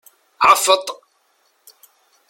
Ɛeffeṭ! 0.49 0.87